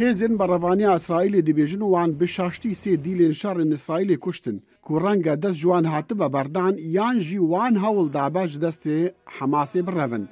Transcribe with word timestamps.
هێزن 0.00 0.32
بە 0.38 0.44
ڕەوانی 0.50 0.90
ئاسرائیلی 0.92 1.44
دەبێژن 1.48 1.82
و 1.82 1.90
وان 1.94 2.10
بشاشتی 2.20 2.78
سێ 2.82 2.92
دیلێن 3.04 3.34
شەڕی 3.40 3.64
نسرائیلی 3.72 4.20
کوشتن 4.24 4.56
کوڕەنگە 4.86 5.34
دەست 5.42 5.58
جوان 5.62 5.84
هاتە 5.92 6.14
بە 6.20 6.26
بەردان 6.34 6.74
یانژی 6.96 7.38
وان 7.52 7.74
هەوڵدا 7.84 8.24
باش 8.36 8.50
دەستێ 8.64 8.98
حەماسێ 9.36 9.80
بڕەون. 9.86 10.24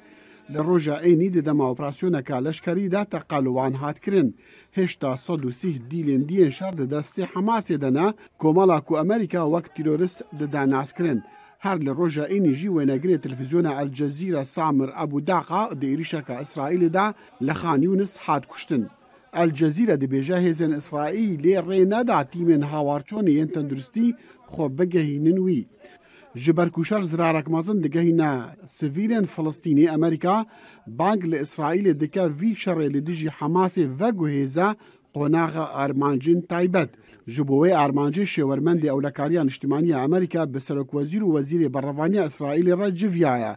لە 0.53 0.59
ڕۆژە 0.67 0.95
عینی 1.05 1.29
دەدەما 1.35 1.65
ئۆپراسسیۆنەکە 1.69 2.35
لەشکەریدا 2.45 3.01
تەقالوان 3.13 3.73
هاتکرن 3.81 4.29
هێشتا 4.77 5.09
1970 5.15 5.89
دیلێن 5.91 6.23
دیێن 6.29 6.51
شار 6.57 6.73
دەدەستی 6.81 7.25
حەماسێ 7.33 7.75
دەنا 7.83 8.07
کۆمەڵاک 8.41 8.85
و 8.89 8.95
ئەمریکا 9.01 9.41
وەک 9.53 9.65
تیرۆریست 9.75 10.19
دەدا 10.39 10.63
ناسکرن. 10.73 11.19
هەر 11.65 11.77
لە 11.85 11.91
ڕۆژە 11.97 12.25
ئینیژی 12.33 12.73
وێنەگرێت 12.75 13.21
تللفزیۆنە 13.23 13.71
ئەلجەزیرە 13.77 14.43
سامر 14.55 14.89
ئەبوداقا 14.99 15.63
دەیریشەکە 15.81 16.33
ئیسرائیلدا 16.41 17.05
لە 17.47 17.53
خانیونس 17.61 18.13
هاتکوشتن. 18.25 18.83
ئەلجەزیرە 19.39 19.95
دەبێژە 20.03 20.37
هێزن 20.45 20.71
ئیسرائیل 20.77 21.31
لێ 21.43 21.57
ڕێ 21.67 21.79
ناداتی 21.93 22.41
من 22.49 22.61
هاوارچۆنی 22.71 23.35
ئێن 23.37 23.49
تەندروستی 23.55 24.07
خۆ 24.51 24.65
بگەهینن 24.77 25.39
وی. 25.45 25.61
ji 26.43 26.51
berkûşer 26.57 27.03
zirarek 27.11 27.47
mazin 27.55 27.79
digehîne 27.83 28.33
sivîrên 28.77 29.25
Filistînê 29.33 29.87
Amerîka 29.97 30.35
bang 30.99 31.21
li 31.31 31.37
İsraîlê 31.45 31.93
dike 32.03 32.25
vî 32.39 32.51
şerê 32.63 32.87
li 32.93 33.01
dijî 33.07 33.29
Hemasê 33.39 33.83
ve 33.99 34.09
guhêze 34.19 34.69
قۆناغە 35.15 35.65
ئارمانجین 35.79 36.41
تایبەت 36.53 36.89
ji 37.35 37.43
bo 37.49 37.55
wê 37.63 37.69
armancî 37.83 38.23
şêwermendê 38.33 38.87
ewlekariya 38.95 39.43
niştimaniya 39.43 39.97
Amerîka 40.07 40.53
bi 40.53 40.59
serokkozîr 40.59 41.21
û 41.27 41.29
wezîrê 41.35 41.69
berevaniya 41.73 42.23
İsraîlê 42.25 42.73
re 42.81 42.95
civiyaye. 42.95 43.53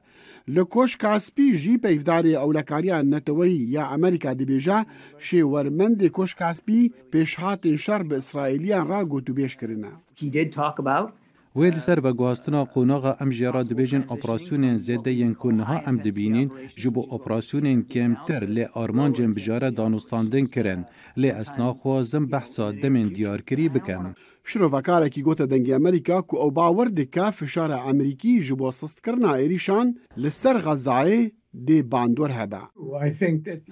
Li 0.54 0.60
koş 0.64 0.96
Kaspî 0.96 1.46
jî 1.56 1.74
peyvdarê 1.84 2.32
ewlekariya 2.44 2.98
neteweyî 3.02 3.70
ya 3.70 3.84
Amerîka 3.86 4.32
dibêje 4.32 4.78
şêwermendê 5.26 6.08
koş 6.10 6.34
Kaspî 6.34 6.90
pêşhatên 7.12 7.78
şer 7.78 8.10
bi 8.10 8.14
İsraîliyan 8.14 8.88
ra 8.88 9.00
gotûbêş 9.12 9.52
kirine. 9.60 9.92
He 10.14 10.32
did 10.32 10.52
talk 10.52 10.76
about 10.86 11.10
وی 11.56 11.70
لسر 11.70 11.98
و 12.04 12.12
گواستنا 12.12 12.64
قوناغا 12.64 13.12
ام 13.20 13.30
جرا 13.30 13.62
دبیجن 13.62 14.02
اپراسیونین 14.10 14.76
زده 14.76 15.12
ین 15.12 15.34
کنها 15.34 15.78
ام 15.86 15.96
دبینین 15.96 16.50
جبو 16.76 17.14
اپراسیونین 17.14 17.82
کمتر 17.82 18.44
لی 18.46 18.64
آرمان 18.82 19.12
جن 19.12 19.32
بجاره 19.32 19.70
دانستاندن 19.70 20.46
کرن 20.46 20.84
لی 21.16 21.30
اسنا 21.30 21.72
خوازم 21.72 22.26
بحثا 22.26 22.70
دمین 22.82 23.08
دیار 23.08 23.40
کری 23.42 23.68
بکن. 23.68 24.14
شرۆڤکارێکی 24.50 25.22
گotە 25.28 25.46
دەنگی 25.52 25.72
ئەمریکا 25.78 26.18
کو 26.28 26.34
ئەو 26.42 26.50
باوەەر 26.58 26.88
دکا 27.00 27.30
فشارە 27.30 27.76
ئەمریکی 27.86 28.42
ji 28.48 28.54
بۆ 28.60 28.70
سستکردنا 28.72 29.32
عێریشان 29.38 29.88
li 30.22 30.30
ser 30.42 30.56
غەزایێ 30.66 31.30
دê 31.66 31.78
bandor 31.92 32.30
hebe. 32.40 32.62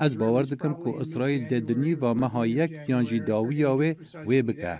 Ez 0.06 0.12
bawer 0.20 0.44
dikim 0.50 0.74
ku 0.82 0.90
Isرائیل 1.04 1.42
dê 1.50 1.58
di 1.68 1.74
nîva 1.82 2.14
meha 2.14 2.46
yek 2.46 2.88
yan 2.88 3.04
jî 3.04 3.26
dawiya 3.26 3.68
wê 3.80 3.90
wê 4.28 4.48
bike. 4.48 4.76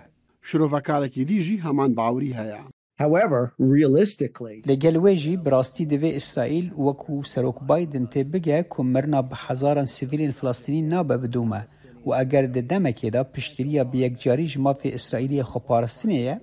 Şirovekarekî 0.48 1.28
dî 1.28 1.41
jî 1.41 1.60
heman 1.64 1.97
bawrî 1.97 2.32
heye. 2.38 2.60
However, 3.00 3.39
realistically, 3.73 4.56
لەگەل 4.70 4.97
وێژی 5.05 5.34
بڕاستی 5.45 5.89
دەوێ 5.92 6.11
ئیسرائیل 6.17 6.67
وەکو 6.84 7.14
سەرۆک 7.33 7.59
بادن 7.69 8.05
تێ 8.12 8.23
بگە 8.33 8.59
کۆمەرنا 8.73 9.20
بە 9.28 9.34
حەزاران 9.47 9.87
سیڤیلین 9.95 10.33
فلستینی 10.39 10.87
نابە 10.92 11.17
بدومە 11.22 11.62
و 12.06 12.11
ئەگەر 12.19 12.45
دەدەمەکێدا 12.56 13.22
پشتریە 13.34 13.83
بە 13.91 13.97
یەکجاری 14.05 14.47
ژ 14.53 14.56
مافی 14.65 14.89
ئیسرائیلیە 14.97 15.45
خۆپارستنەیە 15.50 16.37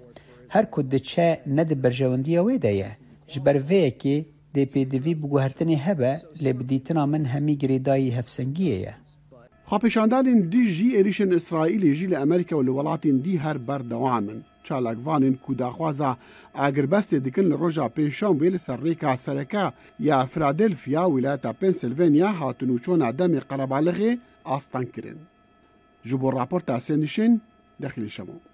هەر 0.53 0.65
کو 0.73 0.79
دچە 0.93 1.29
نەدە 1.57 1.75
بەرژەوەندیە 1.83 2.41
وێدەیە 2.47 2.91
ji 3.31 3.39
ber 3.45 3.55
vêyekê 3.69 4.17
DPDV 4.55 5.05
bi 5.21 5.25
guhertinê 5.33 5.77
hebe 5.87 6.11
lê 6.43 6.51
bidîtina 6.59 7.03
min 7.13 7.23
hemî 7.33 7.55
girêdayî 7.61 8.11
hevsengiyê 8.17 8.77
ye. 8.87 8.93
Xapêşandanên 9.71 10.39
dî 10.51 10.63
jî 10.75 10.87
êrişên 10.99 11.31
İsraîlê 11.39 11.91
jî 11.99 12.07
li 12.11 12.17
Amerîka 12.25 12.55
û 12.59 12.63
li 12.67 12.71
welatên 12.77 13.17
dî 13.25 13.33
her 13.45 13.57
berdewamin. 13.67 14.39
چالاکوانên 14.63 15.35
ku 15.45 15.53
daxwaza 15.55 16.09
agirbestê 16.67 17.17
dikin 17.25 17.47
li 17.51 17.55
roja 17.61 17.85
pêşanbê 17.97 18.47
li 18.53 18.59
ser 18.59 18.79
rêka 18.87 19.13
sereka 19.17 19.73
ya 19.99 20.25
Filadelfiya 20.31 21.03
wilayeta 21.15 21.51
Pensilvenya 21.61 22.29
hatun 22.41 22.69
û 22.77 22.81
çona 22.85 23.09
demê 23.19 23.41
qerebalixê 23.49 24.19
astan 24.55 24.85
kirin. 24.85 25.17
Ji 26.05 26.21
bo 26.21 26.29
raporta 26.33 26.73
sê 26.85 26.95
nişin 27.01 27.41
dexilî 27.81 28.09
şemon. 28.17 28.50